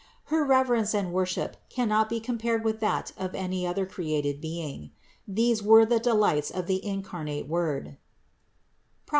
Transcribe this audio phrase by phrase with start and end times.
[0.33, 4.89] Her reverence and worship cannot be compared with that of any other created being.
[5.27, 7.95] These were the delights of the incarnate Word (Prov.